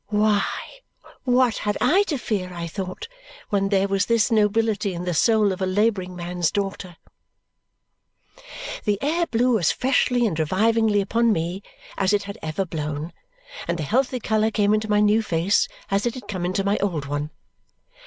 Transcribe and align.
Why, 0.07 0.49
what 1.25 1.57
had 1.57 1.77
I 1.79 2.01
to 2.07 2.17
fear, 2.17 2.51
I 2.55 2.65
thought, 2.65 3.07
when 3.49 3.69
there 3.69 3.87
was 3.87 4.07
this 4.07 4.31
nobility 4.31 4.95
in 4.95 5.05
the 5.05 5.13
soul 5.13 5.51
of 5.51 5.61
a 5.61 5.67
labouring 5.67 6.15
man's 6.15 6.49
daughter! 6.51 6.97
The 8.85 8.97
air 8.99 9.27
blew 9.27 9.59
as 9.59 9.71
freshly 9.71 10.25
and 10.25 10.39
revivingly 10.39 11.01
upon 11.01 11.31
me 11.31 11.61
as 11.99 12.13
it 12.13 12.23
had 12.23 12.39
ever 12.41 12.65
blown, 12.65 13.13
and 13.67 13.77
the 13.77 13.83
healthy 13.83 14.19
colour 14.19 14.49
came 14.49 14.73
into 14.73 14.89
my 14.89 15.01
new 15.01 15.21
face 15.21 15.67
as 15.91 16.07
it 16.07 16.15
had 16.15 16.27
come 16.27 16.45
into 16.47 16.63
my 16.63 16.77
old 16.81 17.05
one. 17.05 17.29